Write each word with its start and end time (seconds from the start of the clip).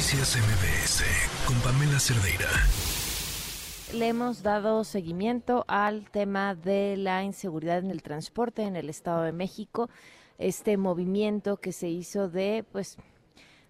Noticias 0.00 0.34
MBS 0.38 1.04
con 1.46 1.60
Pamela 1.60 2.00
Cerdeira. 2.00 2.48
Le 3.92 4.08
hemos 4.08 4.42
dado 4.42 4.82
seguimiento 4.82 5.66
al 5.68 6.08
tema 6.10 6.54
de 6.54 6.96
la 6.96 7.22
inseguridad 7.22 7.80
en 7.80 7.90
el 7.90 8.02
transporte 8.02 8.62
en 8.62 8.76
el 8.76 8.88
Estado 8.88 9.24
de 9.24 9.32
México, 9.32 9.90
este 10.38 10.78
movimiento 10.78 11.58
que 11.58 11.72
se 11.72 11.90
hizo 11.90 12.30
de, 12.30 12.64
pues, 12.72 12.96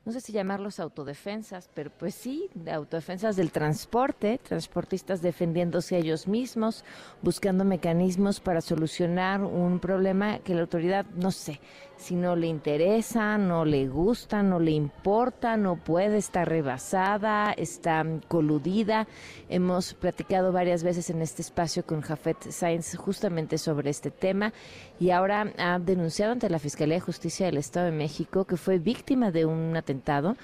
no 0.05 0.13
sé 0.13 0.21
si 0.21 0.33
llamarlos 0.33 0.81
autodefensas, 0.81 1.69
pero 1.75 1.91
pues 1.91 2.15
sí, 2.15 2.49
de 2.55 2.73
autodefensas 2.73 3.37
del 3.37 3.53
transporte, 3.53 4.39
transportistas 4.43 5.21
defendiéndose 5.21 5.97
a 5.97 5.99
ellos 5.99 6.27
mismos, 6.27 6.85
buscando 7.23 7.65
mecanismos 7.65 8.41
para 8.41 8.63
solucionar 8.63 9.43
un 9.43 9.79
problema 9.79 10.39
que 10.39 10.55
la 10.55 10.63
autoridad, 10.63 11.05
no 11.17 11.31
sé, 11.31 11.61
si 12.01 12.15
no 12.15 12.35
le 12.35 12.47
interesa, 12.47 13.37
no 13.37 13.67
le 13.67 13.87
gusta, 13.87 14.43
no 14.43 14.59
le 14.59 14.71
importa, 14.71 15.59
no 15.59 15.77
puede, 15.77 16.17
está 16.17 16.47
rebasada, 16.47 17.53
está 17.53 18.03
coludida. 18.27 19.07
Hemos 19.51 19.93
platicado 19.93 20.51
varias 20.51 20.83
veces 20.83 21.11
en 21.11 21.21
este 21.21 21.43
espacio 21.43 21.85
con 21.85 22.01
Jafet 22.01 22.51
Sainz 22.51 22.97
justamente 22.97 23.59
sobre 23.59 23.91
este 23.91 24.11
tema 24.11 24.55
y 24.99 25.11
ahora 25.11 25.53
ha 25.59 25.79
denunciado 25.79 26.33
ante 26.33 26.49
la 26.49 26.59
Fiscalía 26.59 26.95
de 26.95 27.01
Justicia 27.01 27.47
del 27.47 27.59
Estado 27.59 27.87
de 27.87 27.93
México 27.93 28.47
que 28.47 28.57
fue 28.57 28.79
víctima 28.79 29.31
de 29.31 29.45
un 29.45 29.77
atentado 29.91 30.37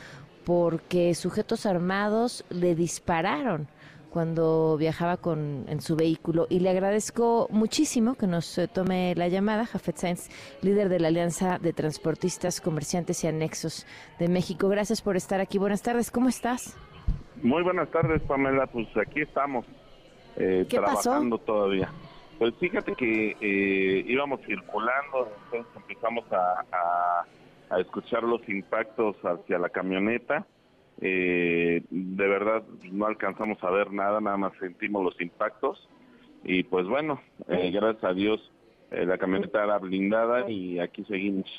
porque 0.45 1.15
sujetos 1.15 1.67
armados 1.67 2.45
le 2.51 2.75
dispararon 2.75 3.69
cuando 4.11 4.77
viajaba 4.79 5.19
con, 5.19 5.67
en 5.69 5.81
su 5.81 5.95
vehículo 5.95 6.47
y 6.49 6.61
le 6.61 6.71
agradezco 6.71 7.49
muchísimo 7.51 8.15
que 8.15 8.27
nos 8.27 8.57
eh, 8.57 8.67
tome 8.67 9.15
la 9.15 9.29
llamada, 9.29 9.67
Jafet 9.67 9.97
Sainz, 9.97 10.31
líder 10.63 10.89
de 10.89 11.01
la 11.01 11.09
Alianza 11.09 11.59
de 11.59 11.73
Transportistas, 11.73 12.61
Comerciantes 12.61 13.23
y 13.25 13.27
Anexos 13.27 13.87
de 14.19 14.29
México. 14.29 14.69
Gracias 14.69 15.03
por 15.03 15.17
estar 15.17 15.41
aquí. 15.41 15.59
Buenas 15.59 15.83
tardes, 15.83 16.11
¿cómo 16.11 16.29
estás? 16.29 16.79
Muy 17.43 17.63
buenas 17.63 17.91
tardes, 17.91 18.23
Pamela. 18.23 18.67
Pues 18.69 18.87
aquí 18.97 19.21
estamos, 19.21 19.67
eh, 20.37 20.65
trabajando 20.69 21.37
todavía. 21.39 21.91
Pues 22.39 22.55
fíjate 22.59 22.95
que 22.95 23.37
eh, 23.41 24.05
íbamos 24.07 24.41
circulando, 24.47 25.29
entonces 25.45 25.73
empezamos 25.77 26.25
a, 26.33 26.65
a 26.73 27.27
escuchar 27.79 28.23
los 28.23 28.49
impactos 28.49 29.17
hacia 29.25 29.59
la 29.59 29.69
camioneta 29.69 30.47
eh, 31.01 31.83
de 31.91 32.27
verdad 32.27 32.63
no 32.91 33.07
alcanzamos 33.07 33.63
a 33.63 33.71
ver 33.71 33.93
nada, 33.93 34.21
nada 34.21 34.39
más 34.39 34.53
sentimos 34.59 35.05
los 35.05 35.21
impactos 35.21 35.89
y 36.43 36.63
pues 36.63 36.87
bueno, 36.87 37.21
eh, 37.49 37.71
gracias 37.71 38.05
a 38.05 38.15
Dios 38.15 38.41
eh, 38.91 39.05
la 39.05 39.19
camioneta 39.19 39.63
era 39.63 39.79
blindada 39.79 40.49
y 40.49 40.79
aquí 40.79 41.05
seguimos. 41.05 41.51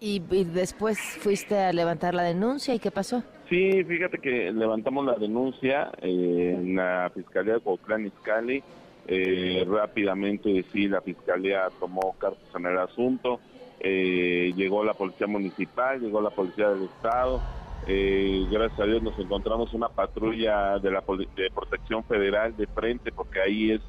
¿Y, 0.00 0.18
después 0.18 0.98
fuiste 0.98 1.56
a 1.58 1.72
levantar 1.72 2.14
la 2.14 2.24
denuncia 2.24 2.74
y 2.74 2.78
qué 2.78 2.90
pasó? 2.90 3.22
Sí, 3.48 3.82
fíjate 3.84 4.18
que 4.18 4.52
levantamos 4.52 5.06
la 5.06 5.14
denuncia 5.14 5.90
en 6.02 6.76
la 6.76 7.10
Fiscalía 7.14 7.54
de 7.54 7.60
Cuauhtlán 7.60 8.06
Izcalli. 8.06 8.62
rápidamente 9.66 10.64
sí, 10.72 10.88
la 10.88 11.00
Fiscalía 11.00 11.68
tomó 11.78 12.14
cartas 12.18 12.48
en 12.54 12.66
el 12.66 12.78
asunto 12.78 13.40
eh, 13.80 14.52
llegó 14.56 14.84
la 14.84 14.94
policía 14.94 15.26
municipal, 15.26 16.00
llegó 16.00 16.20
la 16.20 16.30
policía 16.30 16.70
del 16.70 16.84
estado, 16.84 17.40
eh, 17.86 18.46
gracias 18.50 18.80
a 18.80 18.84
Dios 18.84 19.02
nos 19.02 19.18
encontramos 19.18 19.72
una 19.74 19.88
patrulla 19.88 20.78
de 20.78 20.90
la 20.90 21.04
de 21.36 21.50
protección 21.54 22.02
federal 22.04 22.56
de 22.56 22.66
frente 22.66 23.12
porque 23.12 23.40
ahí 23.40 23.70
es 23.72 23.80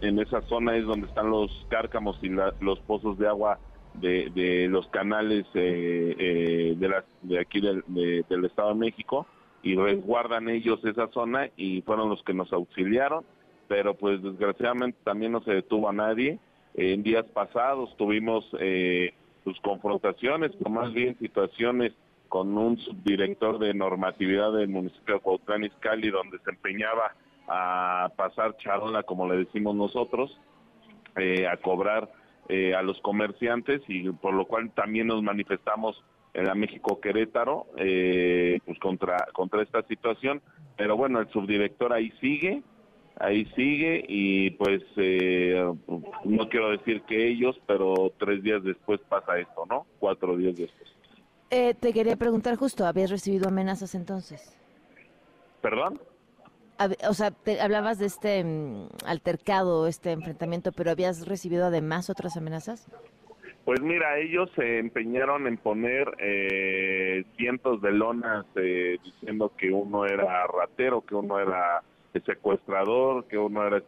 en 0.00 0.18
esa 0.18 0.42
zona 0.42 0.76
es 0.76 0.84
donde 0.84 1.06
están 1.06 1.30
los 1.30 1.50
cárcamos 1.68 2.18
y 2.22 2.30
los 2.60 2.80
pozos 2.80 3.16
de 3.18 3.28
agua 3.28 3.58
de, 3.94 4.66
los 4.68 4.88
canales 4.88 5.46
eh, 5.54 6.74
de, 6.76 6.88
la, 6.88 7.04
de 7.22 7.38
aquí 7.38 7.60
del, 7.60 7.84
del 7.86 8.44
Estado 8.44 8.70
de 8.70 8.74
México 8.74 9.26
y 9.62 9.76
resguardan 9.76 10.48
ellos 10.48 10.84
esa 10.84 11.08
zona 11.08 11.50
y 11.56 11.82
fueron 11.82 12.08
los 12.08 12.22
que 12.22 12.34
nos 12.34 12.52
auxiliaron, 12.52 13.24
pero 13.66 13.94
pues 13.94 14.22
desgraciadamente 14.22 14.98
también 15.04 15.32
no 15.32 15.42
se 15.42 15.52
detuvo 15.52 15.88
a 15.88 15.92
nadie. 15.92 16.38
En 16.80 17.02
días 17.02 17.24
pasados 17.34 17.96
tuvimos 17.96 18.48
eh, 18.60 19.12
sus 19.42 19.58
confrontaciones, 19.62 20.52
o 20.64 20.70
más 20.70 20.92
bien 20.92 21.18
situaciones 21.18 21.92
con 22.28 22.56
un 22.56 22.78
subdirector 22.78 23.58
de 23.58 23.74
normatividad 23.74 24.52
del 24.52 24.68
municipio 24.68 25.14
de 25.14 25.20
Cuautlán 25.20 25.64
Izcalli, 25.64 26.08
donde 26.08 26.38
se 26.38 26.50
empeñaba 26.50 27.16
a 27.48 28.12
pasar 28.14 28.56
charola, 28.58 29.02
como 29.02 29.28
le 29.28 29.38
decimos 29.38 29.74
nosotros, 29.74 30.38
eh, 31.16 31.48
a 31.48 31.56
cobrar 31.56 32.12
eh, 32.48 32.76
a 32.76 32.82
los 32.82 33.00
comerciantes 33.00 33.82
y 33.88 34.08
por 34.12 34.34
lo 34.34 34.46
cual 34.46 34.70
también 34.70 35.08
nos 35.08 35.20
manifestamos 35.20 36.00
en 36.32 36.44
la 36.44 36.54
México 36.54 37.00
Querétaro 37.00 37.66
eh, 37.76 38.60
pues 38.64 38.78
contra 38.78 39.26
contra 39.32 39.62
esta 39.62 39.82
situación. 39.82 40.40
Pero 40.76 40.96
bueno 40.96 41.18
el 41.18 41.28
subdirector 41.30 41.92
ahí 41.92 42.12
sigue 42.20 42.62
ahí 43.20 43.44
sigue 43.56 44.04
y 44.08 44.50
pues 44.50 44.82
eh, 44.96 45.72
no 46.24 46.48
quiero 46.48 46.70
decir 46.70 47.02
que 47.02 47.28
ellos, 47.28 47.60
pero 47.66 48.12
tres 48.18 48.42
días 48.42 48.62
después 48.62 49.00
pasa 49.08 49.38
esto, 49.38 49.66
¿no? 49.68 49.86
Cuatro 49.98 50.36
días 50.36 50.56
después. 50.56 50.88
Eh, 51.50 51.74
te 51.74 51.92
quería 51.92 52.16
preguntar 52.16 52.56
justo, 52.56 52.86
¿habías 52.86 53.10
recibido 53.10 53.48
amenazas 53.48 53.94
entonces? 53.94 54.56
¿Perdón? 55.62 56.00
O 57.08 57.14
sea, 57.14 57.32
te, 57.32 57.60
hablabas 57.60 57.98
de 57.98 58.06
este 58.06 58.44
mm, 58.44 58.88
altercado, 59.04 59.88
este 59.88 60.12
enfrentamiento, 60.12 60.70
pero 60.72 60.90
¿habías 60.90 61.26
recibido 61.26 61.66
además 61.66 62.10
otras 62.10 62.36
amenazas? 62.36 62.88
Pues 63.64 63.80
mira, 63.80 64.18
ellos 64.18 64.50
se 64.54 64.78
empeñaron 64.78 65.46
en 65.46 65.58
poner 65.58 66.08
eh, 66.18 67.24
cientos 67.36 67.82
de 67.82 67.92
lonas 67.92 68.46
diciendo 68.54 69.52
que 69.58 69.70
uno 69.70 70.06
era 70.06 70.46
ratero, 70.46 71.02
que 71.02 71.14
uno 71.14 71.38
era 71.38 71.82
secuestrador, 72.22 73.26
que 73.26 73.38
uno 73.38 73.66
era 73.66 73.82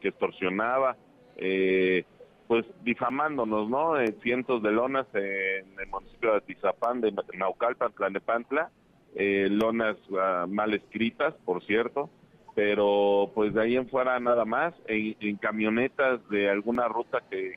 que 0.00 0.08
extorsionaba, 0.08 0.96
eh, 1.36 2.04
pues 2.46 2.64
difamándonos, 2.82 3.68
¿no? 3.68 3.94
cientos 4.22 4.62
de 4.62 4.70
lonas 4.70 5.06
en 5.14 5.78
el 5.78 5.86
municipio 5.90 6.32
de 6.32 6.38
Atizapán, 6.38 7.00
de 7.00 7.12
Naucalpan, 7.34 7.92
Tlanepantla, 7.92 8.70
eh, 9.14 9.48
lonas 9.50 9.96
ah, 10.18 10.46
mal 10.48 10.74
escritas, 10.74 11.34
por 11.44 11.64
cierto, 11.64 12.10
pero 12.54 13.30
pues 13.34 13.54
de 13.54 13.62
ahí 13.62 13.76
en 13.76 13.88
fuera 13.88 14.18
nada 14.20 14.44
más, 14.44 14.74
en, 14.86 15.36
camionetas 15.36 16.26
de 16.28 16.48
alguna 16.48 16.88
ruta 16.88 17.22
que, 17.30 17.54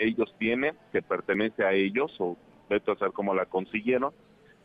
ellos 0.00 0.34
tienen, 0.38 0.74
que 0.92 1.02
pertenece 1.02 1.64
a 1.64 1.72
ellos, 1.72 2.14
o 2.18 2.36
vete 2.68 2.90
a 2.90 2.96
saber 2.96 3.12
cómo 3.12 3.34
la 3.34 3.46
consiguieron, 3.46 4.12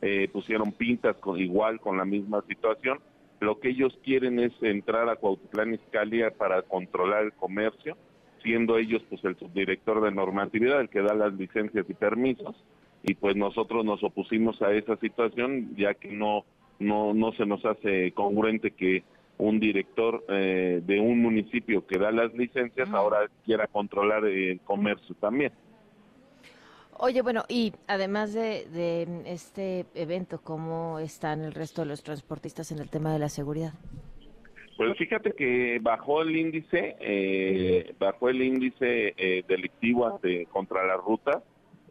eh, 0.02 0.30
pusieron 0.32 0.72
pintas 0.72 1.16
con, 1.18 1.40
igual 1.40 1.80
con 1.80 1.98
la 1.98 2.06
misma 2.06 2.42
situación, 2.48 3.00
lo 3.40 3.60
que 3.60 3.70
ellos 3.70 3.98
quieren 4.04 4.40
es 4.40 4.52
entrar 4.62 5.10
a 5.10 5.16
Cuautitlán 5.16 5.76
Izcalli 5.76 6.24
para 6.38 6.62
controlar 6.64 7.24
el 7.24 7.34
comercio, 7.34 7.98
siendo 8.42 8.78
ellos 8.78 9.04
pues 9.10 9.24
el 9.26 9.36
subdirector 9.38 10.02
de 10.02 10.12
normatividad, 10.12 10.82
el 10.82 10.90
que 10.90 11.02
da 11.02 11.14
las 11.14 11.34
licencias 11.34 11.86
y 11.90 11.94
permisos, 11.94 12.56
y 13.04 13.14
pues 13.14 13.36
nosotros 13.36 13.86
nos 13.86 14.04
opusimos 14.04 14.62
a 14.62 14.74
esa 14.74 14.98
situación 14.98 15.76
ya 15.76 15.94
que 15.94 16.12
no 16.12 16.46
no 16.80 17.14
no 17.14 17.32
se 17.34 17.46
nos 17.46 17.66
hace 17.66 18.12
congruente 18.12 18.72
que 18.72 19.04
un 19.38 19.60
director 19.60 20.24
eh, 20.30 20.82
de 20.84 21.00
un 21.00 21.22
municipio 21.22 21.86
que 21.86 22.00
da 22.00 22.12
las 22.12 22.34
licencias 22.34 22.90
ahora 22.92 23.30
quiera 23.46 23.68
controlar 23.68 24.26
el 24.26 24.60
comercio 24.62 25.16
también. 25.20 25.52
Oye, 27.00 27.22
bueno, 27.22 27.44
y 27.48 27.74
además 27.88 28.34
de, 28.34 29.08
este 29.26 29.86
evento, 29.94 30.42
¿cómo 30.44 30.98
están 30.98 31.44
el 31.44 31.54
resto 31.54 31.84
de 31.84 31.90
los 31.90 32.02
transportistas 32.02 32.72
en 32.72 32.80
el 32.80 32.90
tema 32.90 33.14
de 33.14 33.20
la 33.20 33.30
seguridad? 33.30 33.74
Pues 34.78 34.98
fíjate 34.98 35.32
que 35.34 35.80
bajó 35.82 36.24
el 36.24 36.36
índice, 36.36 36.96
eh, 37.00 37.94
bajó 38.00 38.30
el 38.30 38.42
índice 38.42 39.14
eh, 39.16 39.44
delictivo 39.48 40.20
contra 40.52 40.86
la 40.88 40.98
ruta, 40.98 41.44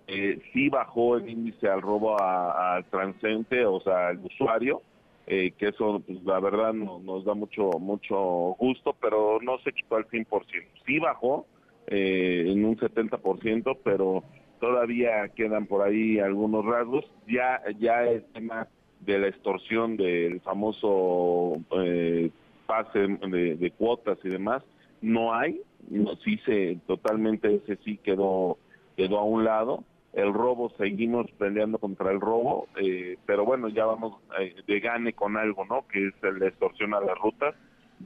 eh, 0.09 0.41
sí 0.53 0.69
bajó 0.69 1.17
el 1.17 1.29
índice 1.29 1.69
al 1.69 1.83
robo 1.83 2.21
al 2.21 2.85
transente, 2.87 3.65
o 3.65 3.81
sea, 3.81 4.09
al 4.09 4.19
usuario, 4.19 4.83
eh, 5.29 5.53
que 5.53 5.69
eso 5.69 6.01
pues, 6.05 6.23
la 6.25 6.41
verdad 6.41 6.73
nos 6.73 7.25
da 7.25 7.35
mucho 7.35 7.71
mucho 7.79 8.17
gusto, 8.59 8.95
pero 9.01 9.39
no 9.41 9.59
se 9.59 9.73
quitó 9.73 9.97
al 9.97 10.07
100%. 10.07 10.67
Sí 10.85 10.99
bajó 10.99 11.47
en 11.89 12.65
un 12.65 12.77
70%, 12.77 13.79
pero 13.85 14.25
todavía 14.61 15.29
quedan 15.35 15.67
por 15.67 15.83
ahí 15.83 16.19
algunos 16.19 16.65
rasgos. 16.65 17.05
Ya, 17.27 17.63
ya 17.79 18.05
el 18.05 18.25
tema 18.33 18.69
de 19.01 19.19
la 19.19 19.29
extorsión 19.29 19.97
del 19.97 20.41
famoso 20.41 21.59
eh, 21.83 22.31
pase 22.67 22.99
de, 22.99 23.73
cuotas 23.77 24.19
y 24.25 24.29
demás, 24.29 24.63
no 25.01 25.35
hay, 25.35 25.61
no, 25.89 26.17
sí 26.25 26.39
se, 26.45 26.79
totalmente 26.87 27.55
ese 27.55 27.77
sí 27.85 27.99
quedó, 27.99 28.59
quedó 28.97 29.19
a 29.19 29.25
un 29.25 29.45
lado. 29.45 29.85
El 30.13 30.33
robo, 30.33 30.73
seguimos 30.79 31.31
peleando 31.33 31.79
contra 31.79 32.11
el 32.11 32.21
robo, 32.21 32.69
eh, 32.81 33.19
pero 33.27 33.45
bueno, 33.45 33.69
ya 33.69 33.85
vamos 33.85 34.15
eh, 34.41 34.55
de 34.67 34.81
gane 34.81 35.13
con 35.13 35.37
algo, 35.37 35.67
¿no? 35.67 35.87
Que 35.87 36.09
es 36.09 36.15
la 36.23 36.49
extorsión 36.49 36.95
a 36.95 37.01
las 37.01 37.19
rutas. 37.19 37.55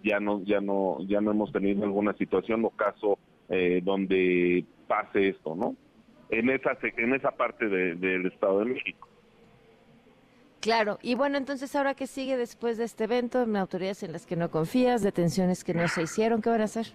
Ya 0.03 0.19
no, 0.19 0.43
ya 0.43 0.61
no, 0.61 0.99
ya 1.07 1.21
no 1.21 1.31
hemos 1.31 1.53
tenido 1.53 1.85
alguna 1.85 2.13
situación 2.15 2.65
o 2.65 2.71
caso 2.71 3.19
donde 3.83 4.65
pase 4.87 5.31
esto, 5.31 5.57
¿no? 5.57 5.75
En 6.31 6.51
esa 6.51 6.77
en 6.83 7.15
esa 7.15 7.31
parte 7.31 7.69
del 7.69 8.27
Estado 8.27 8.61
de 8.61 8.67
México. 8.67 9.09
Claro, 10.61 10.99
y 11.03 11.15
bueno, 11.15 11.39
entonces 11.39 11.75
ahora 11.75 11.95
qué 11.95 12.07
sigue 12.07 12.37
después 12.37 12.77
de 12.77 12.85
este 12.85 13.05
evento, 13.05 13.47
autoridades 13.57 14.03
en 14.03 14.13
las 14.13 14.27
que 14.27 14.37
no 14.37 14.51
confías, 14.51 15.03
detenciones 15.03 15.65
que 15.65 15.73
no 15.73 15.89
se 15.89 16.03
hicieron, 16.03 16.43
¿qué 16.43 16.51
van 16.51 16.61
a 16.61 16.65
hacer? 16.65 16.87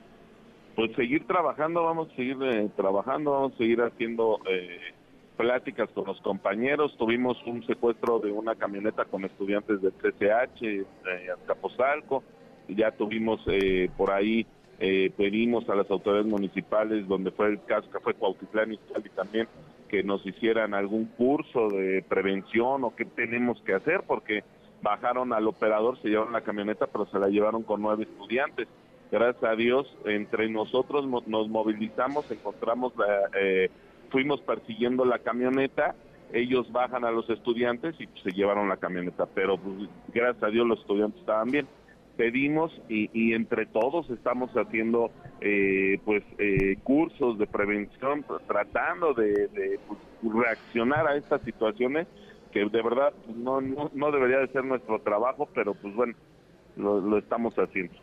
Pues 0.76 0.96
seguir 0.96 1.26
trabajando, 1.26 1.84
vamos 1.84 2.12
a 2.12 2.16
seguir 2.16 2.38
eh, 2.44 2.70
trabajando, 2.76 3.32
vamos 3.32 3.54
a 3.54 3.58
seguir 3.58 3.82
haciendo 3.82 4.40
eh, 4.48 4.94
pláticas 5.36 5.90
con 5.92 6.06
los 6.06 6.20
compañeros. 6.22 6.96
Tuvimos 6.98 7.38
un 7.46 7.66
secuestro 7.66 8.20
de 8.20 8.32
una 8.32 8.56
camioneta 8.56 9.06
con 9.06 9.26
estudiantes 9.26 9.82
del 9.82 9.94
CCH, 9.94 10.64
eh, 10.64 10.86
Azcapotzalco, 11.34 12.24
ya 12.68 12.92
tuvimos 12.92 13.42
eh, 13.48 13.90
por 13.96 14.12
ahí, 14.12 14.46
eh, 14.80 15.12
pedimos 15.16 15.70
a 15.70 15.76
las 15.76 15.90
autoridades 15.90 16.28
municipales, 16.28 17.08
donde 17.08 17.32
fue 17.32 17.48
el 17.48 17.64
caso 17.64 17.90
que 17.90 18.00
fue 18.00 18.14
Cuautitlán 18.14 18.74
y 18.74 18.80
también, 19.16 19.48
que 19.88 20.04
nos 20.04 20.26
hicieran 20.26 20.74
algún 20.74 21.06
curso 21.06 21.70
de 21.70 22.04
prevención 22.08 22.84
o 22.84 22.96
qué 22.96 23.06
tenemos 23.06 23.62
que 23.62 23.74
hacer, 23.74 24.04
porque 24.06 24.44
bajaron 24.82 25.34
al 25.34 25.48
operador, 25.48 26.00
se 26.02 26.10
llevaron 26.10 26.34
la 26.34 26.42
camioneta, 26.42 26.88
pero 26.88 27.06
se 27.08 27.20
la 27.20 27.28
llevaron 27.28 27.64
con 27.64 27.82
nueve 27.82 28.04
estudiantes. 28.04 28.68
Gracias 29.12 29.44
a 29.44 29.56
Dios, 29.56 29.88
entre 30.06 30.50
nosotros 30.50 31.06
nos 31.06 31.48
movilizamos, 31.48 32.30
encontramos 32.30 32.94
la, 32.98 33.30
eh, 33.40 33.70
fuimos 34.10 34.42
persiguiendo 34.42 35.06
la 35.06 35.20
camioneta, 35.20 35.96
ellos 36.34 36.72
bajan 36.72 37.06
a 37.06 37.12
los 37.12 37.30
estudiantes 37.30 37.96
y 38.00 38.08
se 38.24 38.32
llevaron 38.32 38.68
la 38.68 38.78
camioneta, 38.78 39.26
pero 39.26 39.58
pues, 39.58 39.90
gracias 40.14 40.44
a 40.44 40.48
Dios 40.48 40.68
los 40.68 40.80
estudiantes 40.80 41.20
estaban 41.22 41.52
bien. 41.52 41.68
Pedimos 42.18 42.72
y, 42.88 43.34
entre 43.34 43.66
todos 43.66 44.10
estamos 44.10 44.50
haciendo 44.52 45.12
eh, 45.42 46.00
pues 46.06 46.24
eh, 46.38 46.78
cursos 46.84 47.38
de 47.38 47.48
prevención, 47.48 48.26
tratando 48.48 49.14
de, 49.14 49.80
pues, 49.88 50.00
reaccionar 50.34 51.08
a 51.08 51.18
estas 51.18 51.42
situaciones 51.42 52.08
que 52.52 52.62
de 52.66 52.82
verdad 52.82 53.14
pues, 53.26 53.38
no, 53.38 53.60
no, 53.62 54.12
debería 54.12 54.40
de 54.40 54.48
ser 54.48 54.64
nuestro 54.64 55.00
trabajo, 55.00 55.50
pero 55.54 55.74
pues 55.74 55.94
bueno, 55.94 56.16
lo 56.78 57.18
estamos 57.18 57.54
haciendo. 57.56 57.96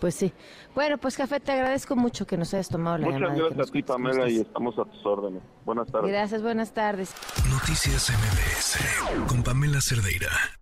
Pues 0.00 0.14
sí. 0.14 0.32
Bueno, 0.74 0.96
pues 0.98 1.16
Café, 1.16 1.40
te 1.40 1.52
agradezco 1.52 1.94
mucho 1.94 2.26
que 2.26 2.36
nos 2.38 2.54
hayas 2.54 2.70
tomado 2.70 2.98
la 2.98 3.06
Muchas 3.06 3.20
llamada. 3.20 3.34
Muchas 3.34 3.56
gracias 3.56 3.68
a 3.68 3.72
ti, 3.72 3.82
Pamela, 3.82 4.30
y 4.30 4.40
estamos 4.40 4.78
a 4.78 4.84
tus 4.86 5.06
órdenes. 5.06 5.42
Buenas 5.64 5.92
tardes. 5.92 6.10
Gracias, 6.10 6.42
buenas 6.42 6.72
tardes. 6.72 7.14
Noticias 7.50 8.10
MBS 8.10 9.28
con 9.28 9.42
Pamela 9.42 9.80
Cerdeira. 9.80 10.59